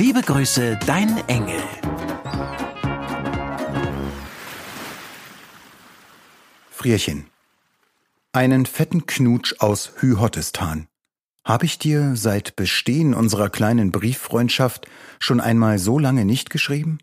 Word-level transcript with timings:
Liebe 0.00 0.22
Grüße, 0.22 0.78
dein 0.86 1.14
Engel. 1.28 1.60
Frierchen. 6.70 7.26
Einen 8.32 8.64
fetten 8.64 9.04
Knutsch 9.04 9.56
aus 9.58 9.92
Hyhottistan. 9.98 10.86
Habe 11.44 11.66
ich 11.66 11.78
dir 11.78 12.16
seit 12.16 12.56
Bestehen 12.56 13.12
unserer 13.12 13.50
kleinen 13.50 13.92
Brieffreundschaft 13.92 14.86
schon 15.18 15.38
einmal 15.38 15.78
so 15.78 15.98
lange 15.98 16.24
nicht 16.24 16.48
geschrieben? 16.48 17.00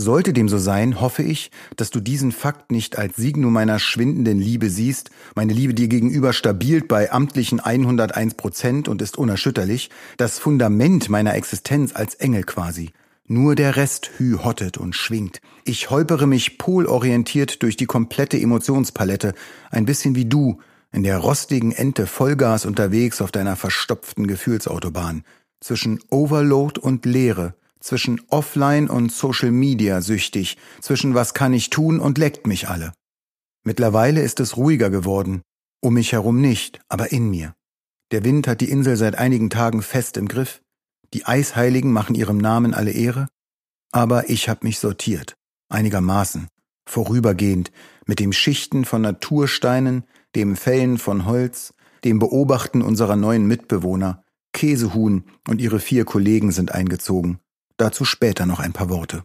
Sollte 0.00 0.32
dem 0.32 0.48
so 0.48 0.58
sein, 0.58 1.00
hoffe 1.00 1.24
ich, 1.24 1.50
dass 1.74 1.90
du 1.90 1.98
diesen 1.98 2.30
Fakt 2.30 2.70
nicht 2.70 2.96
als 2.96 3.16
Signum 3.16 3.52
meiner 3.52 3.80
schwindenden 3.80 4.38
Liebe 4.38 4.70
siehst, 4.70 5.10
meine 5.34 5.52
Liebe 5.52 5.74
dir 5.74 5.88
gegenüber 5.88 6.32
stabilt 6.32 6.86
bei 6.86 7.10
amtlichen 7.10 7.58
101 7.58 8.34
Prozent 8.34 8.86
und 8.86 9.02
ist 9.02 9.18
unerschütterlich, 9.18 9.90
das 10.16 10.38
Fundament 10.38 11.08
meiner 11.08 11.34
Existenz 11.34 11.96
als 11.96 12.14
Engel 12.14 12.44
quasi. 12.44 12.90
Nur 13.26 13.56
der 13.56 13.74
Rest 13.74 14.12
hü-hottet 14.18 14.78
und 14.78 14.94
schwingt. 14.94 15.40
Ich 15.64 15.90
holpere 15.90 16.28
mich 16.28 16.58
polorientiert 16.58 17.64
durch 17.64 17.76
die 17.76 17.86
komplette 17.86 18.40
Emotionspalette, 18.40 19.34
ein 19.72 19.84
bisschen 19.84 20.14
wie 20.14 20.26
du, 20.26 20.60
in 20.92 21.02
der 21.02 21.18
rostigen 21.18 21.72
Ente 21.72 22.06
Vollgas 22.06 22.66
unterwegs 22.66 23.20
auf 23.20 23.32
deiner 23.32 23.56
verstopften 23.56 24.28
Gefühlsautobahn, 24.28 25.24
zwischen 25.58 25.98
Overload 26.08 26.78
und 26.78 27.04
Leere, 27.04 27.54
zwischen 27.80 28.20
Offline 28.28 28.88
und 28.88 29.12
Social 29.12 29.50
Media 29.50 30.00
süchtig, 30.00 30.56
zwischen 30.80 31.14
was 31.14 31.34
kann 31.34 31.52
ich 31.52 31.70
tun 31.70 32.00
und 32.00 32.18
leckt 32.18 32.46
mich 32.46 32.68
alle. 32.68 32.92
Mittlerweile 33.64 34.22
ist 34.22 34.40
es 34.40 34.56
ruhiger 34.56 34.90
geworden, 34.90 35.42
um 35.80 35.94
mich 35.94 36.12
herum 36.12 36.40
nicht, 36.40 36.80
aber 36.88 37.12
in 37.12 37.30
mir. 37.30 37.54
Der 38.10 38.24
Wind 38.24 38.48
hat 38.48 38.60
die 38.60 38.70
Insel 38.70 38.96
seit 38.96 39.16
einigen 39.16 39.50
Tagen 39.50 39.82
fest 39.82 40.16
im 40.16 40.28
Griff, 40.28 40.62
die 41.14 41.26
Eisheiligen 41.26 41.92
machen 41.92 42.14
ihrem 42.14 42.38
Namen 42.38 42.74
alle 42.74 42.92
Ehre, 42.92 43.28
aber 43.92 44.30
ich 44.30 44.48
hab 44.48 44.64
mich 44.64 44.78
sortiert, 44.78 45.36
einigermaßen, 45.68 46.48
vorübergehend, 46.88 47.70
mit 48.06 48.20
dem 48.20 48.32
Schichten 48.32 48.84
von 48.84 49.02
Natursteinen, 49.02 50.04
dem 50.34 50.56
Fällen 50.56 50.98
von 50.98 51.26
Holz, 51.26 51.74
dem 52.04 52.18
Beobachten 52.18 52.82
unserer 52.82 53.16
neuen 53.16 53.46
Mitbewohner, 53.46 54.22
Käsehuhn 54.52 55.24
und 55.46 55.60
ihre 55.60 55.80
vier 55.80 56.04
Kollegen 56.04 56.52
sind 56.52 56.72
eingezogen. 56.72 57.38
Dazu 57.78 58.04
später 58.04 58.44
noch 58.44 58.60
ein 58.60 58.72
paar 58.72 58.90
Worte. 58.90 59.24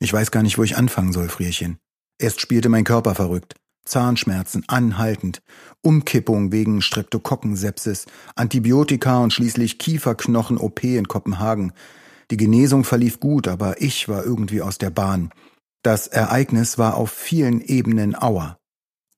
Ich 0.00 0.12
weiß 0.12 0.30
gar 0.30 0.42
nicht, 0.42 0.58
wo 0.58 0.64
ich 0.64 0.76
anfangen 0.76 1.12
soll, 1.12 1.28
Frierchen. 1.28 1.78
Erst 2.18 2.40
spielte 2.40 2.68
mein 2.68 2.84
Körper 2.84 3.14
verrückt. 3.14 3.54
Zahnschmerzen 3.84 4.64
anhaltend, 4.66 5.40
Umkippung 5.82 6.52
wegen 6.52 6.82
Streptokokkensepsis, 6.82 8.06
Antibiotika 8.34 9.18
und 9.20 9.32
schließlich 9.32 9.78
Kieferknochen-OP 9.78 10.84
in 10.84 11.08
Kopenhagen. 11.08 11.72
Die 12.30 12.36
Genesung 12.36 12.84
verlief 12.84 13.20
gut, 13.20 13.48
aber 13.48 13.80
ich 13.80 14.08
war 14.08 14.24
irgendwie 14.24 14.60
aus 14.60 14.78
der 14.78 14.90
Bahn. 14.90 15.30
Das 15.82 16.06
Ereignis 16.06 16.76
war 16.76 16.96
auf 16.96 17.10
vielen 17.10 17.60
Ebenen 17.60 18.14
Auer. 18.14 18.57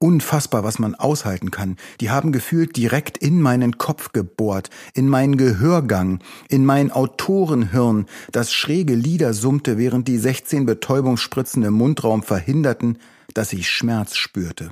Unfassbar, 0.03 0.65
was 0.65 0.79
man 0.79 0.95
aushalten 0.95 1.51
kann. 1.51 1.77
Die 2.01 2.09
haben 2.09 2.33
gefühlt 2.33 2.75
direkt 2.75 3.19
in 3.19 3.43
meinen 3.43 3.77
Kopf 3.77 4.13
gebohrt, 4.13 4.71
in 4.95 5.11
meinen 5.11 5.37
Gehörgang, 5.37 6.21
in 6.49 6.65
mein 6.65 6.91
Autorenhirn, 6.91 8.07
das 8.33 8.51
schräge 8.51 8.95
Lieder 8.95 9.35
summte, 9.35 9.77
während 9.77 10.09
die 10.09 10.17
16 10.17 10.65
Betäubungsspritzen 10.65 11.63
im 11.65 11.75
Mundraum 11.75 12.23
verhinderten, 12.23 12.97
dass 13.35 13.53
ich 13.53 13.69
Schmerz 13.69 14.17
spürte. 14.17 14.71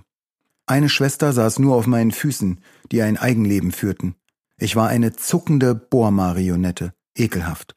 Eine 0.66 0.88
Schwester 0.88 1.34
saß 1.34 1.58
nur 1.58 1.76
auf 1.76 1.86
meinen 1.86 2.12
Füßen, 2.12 2.62
die 2.90 3.02
ein 3.02 3.18
Eigenleben 3.18 3.70
führten. 3.70 4.14
Ich 4.56 4.76
war 4.76 4.88
eine 4.88 5.12
zuckende 5.12 5.74
Bohrmarionette, 5.74 6.94
ekelhaft. 7.14 7.76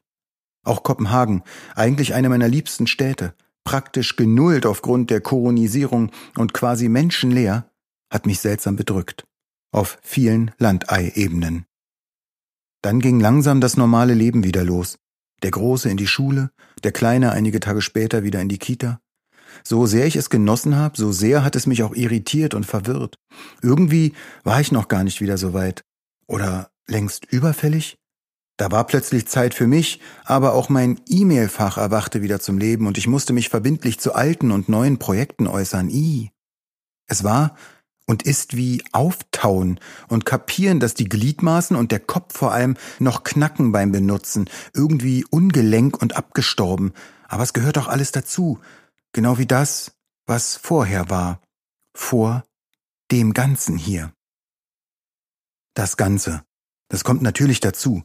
Auch 0.64 0.82
Kopenhagen, 0.82 1.42
eigentlich 1.74 2.14
eine 2.14 2.30
meiner 2.30 2.48
liebsten 2.48 2.86
Städte, 2.86 3.34
praktisch 3.64 4.16
genullt 4.16 4.66
aufgrund 4.66 5.10
der 5.10 5.20
Koronisierung 5.20 6.10
und 6.36 6.52
quasi 6.52 6.88
menschenleer, 6.88 7.70
hat 8.10 8.26
mich 8.26 8.40
seltsam 8.40 8.76
bedrückt. 8.76 9.24
Auf 9.72 9.98
vielen 10.02 10.50
Landei-Ebenen. 10.58 11.64
Dann 12.82 13.00
ging 13.00 13.20
langsam 13.20 13.60
das 13.60 13.76
normale 13.76 14.14
Leben 14.14 14.44
wieder 14.44 14.64
los. 14.64 14.98
Der 15.42 15.50
Große 15.50 15.88
in 15.88 15.96
die 15.96 16.06
Schule, 16.06 16.50
der 16.84 16.92
Kleine 16.92 17.32
einige 17.32 17.60
Tage 17.60 17.80
später 17.80 18.22
wieder 18.22 18.40
in 18.40 18.48
die 18.48 18.58
Kita. 18.58 19.00
So 19.64 19.86
sehr 19.86 20.06
ich 20.06 20.16
es 20.16 20.30
genossen 20.30 20.76
habe, 20.76 20.96
so 20.96 21.12
sehr 21.12 21.44
hat 21.44 21.56
es 21.56 21.66
mich 21.66 21.82
auch 21.82 21.94
irritiert 21.94 22.54
und 22.54 22.64
verwirrt. 22.64 23.16
Irgendwie 23.60 24.14
war 24.44 24.60
ich 24.60 24.72
noch 24.72 24.88
gar 24.88 25.04
nicht 25.04 25.20
wieder 25.20 25.38
so 25.38 25.52
weit. 25.52 25.84
Oder 26.26 26.70
längst 26.86 27.26
überfällig? 27.26 27.96
Da 28.62 28.70
war 28.70 28.86
plötzlich 28.86 29.26
Zeit 29.26 29.54
für 29.54 29.66
mich, 29.66 30.00
aber 30.22 30.52
auch 30.52 30.68
mein 30.68 31.00
E-Mail-Fach 31.08 31.78
erwachte 31.78 32.22
wieder 32.22 32.38
zum 32.38 32.58
Leben 32.58 32.86
und 32.86 32.96
ich 32.96 33.08
musste 33.08 33.32
mich 33.32 33.48
verbindlich 33.48 33.98
zu 33.98 34.14
alten 34.14 34.52
und 34.52 34.68
neuen 34.68 35.00
Projekten 35.00 35.48
äußern. 35.48 35.90
I. 35.90 36.30
Es 37.08 37.24
war 37.24 37.56
und 38.06 38.22
ist 38.22 38.56
wie 38.56 38.84
Auftauen 38.92 39.80
und 40.06 40.26
kapieren, 40.26 40.78
dass 40.78 40.94
die 40.94 41.08
Gliedmaßen 41.08 41.76
und 41.76 41.90
der 41.90 41.98
Kopf 41.98 42.38
vor 42.38 42.52
allem 42.52 42.76
noch 43.00 43.24
knacken 43.24 43.72
beim 43.72 43.90
Benutzen, 43.90 44.48
irgendwie 44.72 45.24
ungelenk 45.28 46.00
und 46.00 46.14
abgestorben. 46.14 46.92
Aber 47.26 47.42
es 47.42 47.54
gehört 47.54 47.78
doch 47.78 47.88
alles 47.88 48.12
dazu. 48.12 48.60
Genau 49.12 49.38
wie 49.38 49.46
das, 49.46 49.96
was 50.24 50.54
vorher 50.54 51.10
war. 51.10 51.40
Vor 51.96 52.44
dem 53.10 53.34
Ganzen 53.34 53.76
hier. 53.76 54.12
Das 55.74 55.96
Ganze. 55.96 56.44
Das 56.86 57.02
kommt 57.02 57.22
natürlich 57.22 57.58
dazu 57.58 58.04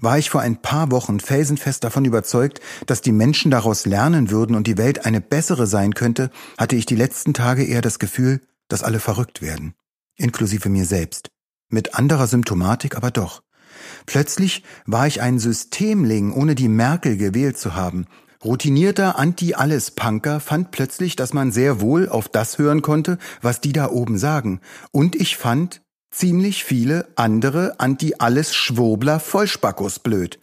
war 0.00 0.18
ich 0.18 0.30
vor 0.30 0.40
ein 0.40 0.62
paar 0.62 0.90
Wochen 0.90 1.20
felsenfest 1.20 1.84
davon 1.84 2.04
überzeugt, 2.04 2.60
dass 2.86 3.00
die 3.00 3.12
Menschen 3.12 3.50
daraus 3.50 3.86
lernen 3.86 4.30
würden 4.30 4.56
und 4.56 4.66
die 4.66 4.78
Welt 4.78 5.04
eine 5.06 5.20
bessere 5.20 5.66
sein 5.66 5.94
könnte, 5.94 6.30
hatte 6.58 6.76
ich 6.76 6.86
die 6.86 6.96
letzten 6.96 7.34
Tage 7.34 7.64
eher 7.64 7.82
das 7.82 7.98
Gefühl, 7.98 8.40
dass 8.68 8.82
alle 8.82 9.00
verrückt 9.00 9.42
werden, 9.42 9.74
inklusive 10.16 10.68
mir 10.68 10.84
selbst. 10.84 11.30
Mit 11.68 11.94
anderer 11.94 12.26
Symptomatik 12.26 12.96
aber 12.96 13.10
doch. 13.10 13.42
Plötzlich 14.06 14.64
war 14.86 15.06
ich 15.06 15.20
ein 15.20 15.38
Systemling, 15.38 16.32
ohne 16.32 16.54
die 16.54 16.68
Merkel 16.68 17.16
gewählt 17.16 17.58
zu 17.58 17.74
haben. 17.74 18.06
Routinierter 18.42 19.18
Anti-Alles-Punker 19.18 20.40
fand 20.40 20.70
plötzlich, 20.70 21.14
dass 21.14 21.34
man 21.34 21.52
sehr 21.52 21.80
wohl 21.80 22.08
auf 22.08 22.28
das 22.28 22.58
hören 22.58 22.80
konnte, 22.80 23.18
was 23.42 23.60
die 23.60 23.72
da 23.72 23.90
oben 23.90 24.16
sagen. 24.16 24.60
Und 24.92 25.14
ich 25.14 25.36
fand, 25.36 25.82
ziemlich 26.10 26.64
viele 26.64 27.08
andere 27.16 27.78
Anti-Alles-Schwurbler 27.78 29.20
Vollspackos 29.20 30.00
blöd. 30.00 30.38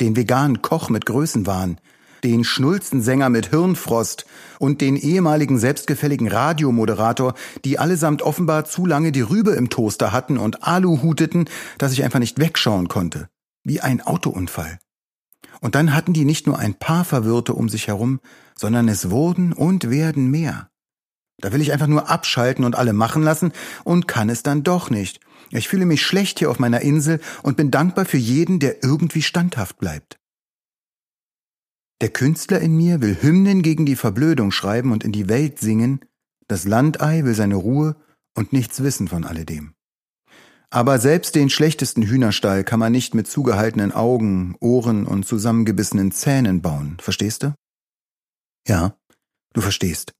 Den 0.00 0.16
veganen 0.16 0.62
Koch 0.62 0.90
mit 0.90 1.06
Größenwahn, 1.06 1.80
den 2.22 2.44
Schnulzensänger 2.44 3.28
mit 3.28 3.50
Hirnfrost 3.50 4.26
und 4.58 4.80
den 4.80 4.96
ehemaligen 4.96 5.58
selbstgefälligen 5.58 6.28
Radiomoderator, 6.28 7.34
die 7.64 7.78
allesamt 7.78 8.22
offenbar 8.22 8.64
zu 8.64 8.86
lange 8.86 9.12
die 9.12 9.20
Rübe 9.20 9.52
im 9.52 9.70
Toaster 9.70 10.12
hatten 10.12 10.38
und 10.38 10.64
Alu 10.64 11.02
huteten, 11.02 11.48
dass 11.78 11.92
ich 11.92 12.04
einfach 12.04 12.20
nicht 12.20 12.38
wegschauen 12.38 12.88
konnte. 12.88 13.28
Wie 13.64 13.80
ein 13.80 14.00
Autounfall. 14.00 14.78
Und 15.60 15.74
dann 15.74 15.94
hatten 15.94 16.12
die 16.12 16.24
nicht 16.24 16.46
nur 16.46 16.58
ein 16.58 16.74
paar 16.74 17.04
Verwirrte 17.04 17.54
um 17.54 17.68
sich 17.68 17.88
herum, 17.88 18.20
sondern 18.56 18.88
es 18.88 19.10
wurden 19.10 19.52
und 19.52 19.90
werden 19.90 20.30
mehr. 20.30 20.70
Da 21.40 21.52
will 21.52 21.60
ich 21.60 21.72
einfach 21.72 21.86
nur 21.86 22.08
abschalten 22.10 22.64
und 22.64 22.76
alle 22.76 22.92
machen 22.92 23.22
lassen 23.22 23.52
und 23.84 24.08
kann 24.08 24.28
es 24.28 24.42
dann 24.42 24.64
doch 24.64 24.90
nicht. 24.90 25.20
Ich 25.50 25.68
fühle 25.68 25.86
mich 25.86 26.02
schlecht 26.02 26.40
hier 26.40 26.50
auf 26.50 26.58
meiner 26.58 26.80
Insel 26.80 27.20
und 27.42 27.56
bin 27.56 27.70
dankbar 27.70 28.04
für 28.04 28.18
jeden, 28.18 28.58
der 28.58 28.82
irgendwie 28.82 29.22
standhaft 29.22 29.78
bleibt. 29.78 30.18
Der 32.00 32.10
Künstler 32.10 32.60
in 32.60 32.76
mir 32.76 33.00
will 33.00 33.16
Hymnen 33.20 33.62
gegen 33.62 33.86
die 33.86 33.96
Verblödung 33.96 34.50
schreiben 34.50 34.92
und 34.92 35.04
in 35.04 35.12
die 35.12 35.28
Welt 35.28 35.58
singen, 35.58 36.00
das 36.46 36.64
Landei 36.64 37.24
will 37.24 37.34
seine 37.34 37.56
Ruhe 37.56 37.96
und 38.36 38.52
nichts 38.52 38.82
wissen 38.82 39.08
von 39.08 39.24
alledem. 39.24 39.74
Aber 40.70 40.98
selbst 40.98 41.34
den 41.34 41.50
schlechtesten 41.50 42.02
Hühnerstall 42.02 42.62
kann 42.62 42.78
man 42.78 42.92
nicht 42.92 43.14
mit 43.14 43.26
zugehaltenen 43.26 43.92
Augen, 43.92 44.54
Ohren 44.60 45.06
und 45.06 45.26
zusammengebissenen 45.26 46.12
Zähnen 46.12 46.62
bauen, 46.62 46.98
verstehst 47.00 47.42
du? 47.42 47.54
Ja, 48.66 48.96
du 49.54 49.60
verstehst. 49.60 50.12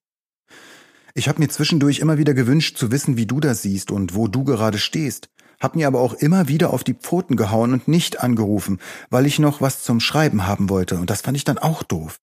Ich 1.14 1.28
habe 1.28 1.40
mir 1.40 1.48
zwischendurch 1.48 2.00
immer 2.00 2.18
wieder 2.18 2.34
gewünscht 2.34 2.76
zu 2.76 2.92
wissen, 2.92 3.16
wie 3.16 3.26
du 3.26 3.40
das 3.40 3.62
siehst 3.62 3.90
und 3.90 4.14
wo 4.14 4.28
du 4.28 4.44
gerade 4.44 4.78
stehst. 4.78 5.30
hab 5.60 5.74
mir 5.74 5.88
aber 5.88 5.98
auch 6.00 6.14
immer 6.14 6.46
wieder 6.46 6.72
auf 6.72 6.84
die 6.84 6.94
Pfoten 6.94 7.36
gehauen 7.36 7.72
und 7.72 7.88
nicht 7.88 8.20
angerufen, 8.20 8.78
weil 9.10 9.26
ich 9.26 9.40
noch 9.40 9.60
was 9.60 9.82
zum 9.82 9.98
Schreiben 9.98 10.46
haben 10.46 10.68
wollte, 10.68 10.98
und 10.98 11.10
das 11.10 11.22
fand 11.22 11.36
ich 11.36 11.42
dann 11.44 11.58
auch 11.58 11.82
doof. 11.82 12.20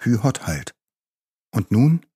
Hü 0.00 0.18
hot 0.22 0.46
halt. 0.46 0.76
Und 1.50 1.72
nun? 1.72 2.06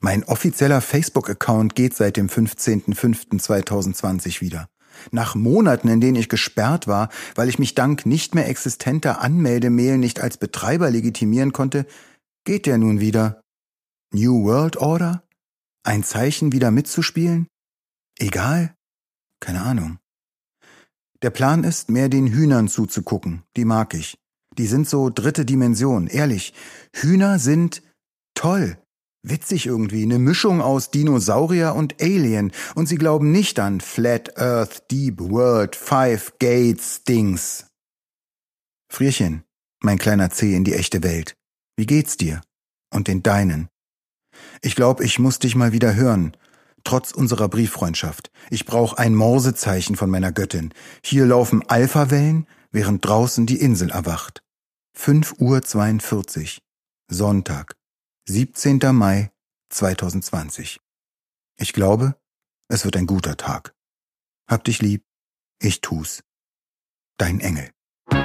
Mein 0.00 0.24
offizieller 0.24 0.80
Facebook-Account 0.80 1.74
geht 1.74 1.94
seit 1.94 2.16
dem 2.16 2.28
15.05.2020 2.28 4.40
wieder. 4.40 4.70
Nach 5.10 5.34
Monaten, 5.34 5.88
in 5.88 6.00
denen 6.00 6.16
ich 6.16 6.28
gesperrt 6.28 6.86
war, 6.86 7.08
weil 7.34 7.48
ich 7.48 7.58
mich 7.58 7.74
dank 7.74 8.06
nicht 8.06 8.34
mehr 8.34 8.48
existenter 8.48 9.20
Anmeldemail 9.20 9.98
nicht 9.98 10.20
als 10.20 10.38
Betreiber 10.38 10.90
legitimieren 10.90 11.52
konnte, 11.52 11.86
geht 12.44 12.66
der 12.66 12.78
nun 12.78 13.00
wieder. 13.00 13.42
New 14.12 14.44
World 14.44 14.76
Order? 14.76 15.24
Ein 15.84 16.04
Zeichen 16.04 16.52
wieder 16.52 16.70
mitzuspielen? 16.70 17.48
Egal? 18.18 18.74
Keine 19.40 19.62
Ahnung. 19.62 19.98
Der 21.22 21.30
Plan 21.30 21.64
ist, 21.64 21.88
mehr 21.88 22.08
den 22.08 22.28
Hühnern 22.28 22.68
zuzugucken. 22.68 23.42
Die 23.56 23.64
mag 23.64 23.94
ich. 23.94 24.18
Die 24.58 24.66
sind 24.66 24.88
so 24.88 25.10
dritte 25.10 25.44
Dimension. 25.44 26.06
Ehrlich. 26.06 26.52
Hühner 26.94 27.38
sind 27.38 27.82
toll. 28.34 28.78
Witzig 29.24 29.66
irgendwie, 29.66 30.02
eine 30.02 30.18
Mischung 30.18 30.60
aus 30.60 30.90
Dinosaurier 30.90 31.74
und 31.74 32.02
Alien. 32.02 32.52
Und 32.74 32.86
sie 32.86 32.96
glauben 32.96 33.30
nicht 33.30 33.60
an 33.60 33.80
Flat 33.80 34.36
Earth, 34.36 34.90
Deep 34.90 35.20
World, 35.20 35.76
Five 35.76 36.38
Gates, 36.40 37.04
Dings. 37.04 37.66
Frierchen, 38.90 39.44
mein 39.80 39.98
kleiner 39.98 40.30
Zeh 40.30 40.54
in 40.54 40.64
die 40.64 40.74
echte 40.74 41.02
Welt. 41.02 41.34
Wie 41.76 41.86
geht's 41.86 42.16
dir? 42.16 42.42
Und 42.92 43.08
den 43.08 43.22
deinen? 43.22 43.68
Ich 44.60 44.74
glaub, 44.74 45.00
ich 45.00 45.18
muss 45.18 45.38
dich 45.38 45.54
mal 45.54 45.72
wieder 45.72 45.94
hören. 45.94 46.36
Trotz 46.84 47.12
unserer 47.12 47.48
Brieffreundschaft. 47.48 48.30
Ich 48.50 48.66
brauch 48.66 48.94
ein 48.94 49.14
Morsezeichen 49.14 49.96
von 49.96 50.10
meiner 50.10 50.32
Göttin. 50.32 50.74
Hier 51.04 51.26
laufen 51.26 51.62
Alphawellen, 51.68 52.46
während 52.70 53.06
draußen 53.06 53.46
die 53.46 53.60
Insel 53.60 53.90
erwacht. 53.90 54.42
5 54.94 55.34
Uhr 55.38 55.62
42. 55.62 56.60
Sonntag. 57.08 57.76
17. 58.28 58.80
Mai 58.92 59.30
2020. 59.70 60.80
Ich 61.58 61.72
glaube, 61.72 62.16
es 62.68 62.84
wird 62.84 62.96
ein 62.96 63.06
guter 63.06 63.36
Tag. 63.36 63.74
Hab 64.48 64.64
dich 64.64 64.80
lieb, 64.80 65.04
ich 65.60 65.80
tu's. 65.80 66.22
Dein 67.18 67.40
Engel. 67.40 67.70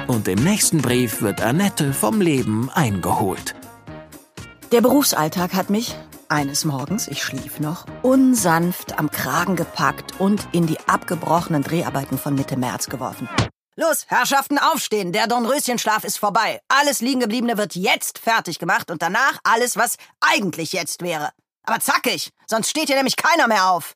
Und 0.08 0.28
im 0.28 0.42
nächsten 0.42 0.78
Brief 0.78 1.22
wird 1.22 1.40
Annette 1.40 1.92
vom 1.92 2.20
Leben 2.20 2.70
eingeholt. 2.70 3.54
Der 4.70 4.82
Berufsalltag 4.82 5.54
hat 5.54 5.70
mich, 5.70 5.96
eines 6.28 6.66
Morgens, 6.66 7.08
ich 7.08 7.22
schlief 7.22 7.58
noch, 7.58 7.86
unsanft 8.02 8.98
am 8.98 9.10
Kragen 9.10 9.56
gepackt 9.56 10.20
und 10.20 10.46
in 10.52 10.66
die 10.66 10.78
abgebrochenen 10.86 11.62
Dreharbeiten 11.62 12.18
von 12.18 12.34
Mitte 12.34 12.58
März 12.58 12.90
geworfen. 12.90 13.30
Los, 13.76 14.04
Herrschaften, 14.08 14.58
aufstehen. 14.58 15.12
Der 15.12 15.26
Dornröschenschlaf 15.26 16.04
ist 16.04 16.18
vorbei. 16.18 16.60
Alles 16.68 17.00
Liegengebliebene 17.00 17.56
wird 17.56 17.76
jetzt 17.76 18.18
fertig 18.18 18.58
gemacht 18.58 18.90
und 18.90 19.00
danach 19.00 19.38
alles, 19.42 19.78
was 19.78 19.96
eigentlich 20.20 20.74
jetzt 20.74 21.00
wäre. 21.00 21.30
Aber 21.62 21.80
zackig, 21.80 22.30
sonst 22.46 22.68
steht 22.68 22.88
hier 22.88 22.96
nämlich 22.96 23.16
keiner 23.16 23.48
mehr 23.48 23.70
auf. 23.70 23.94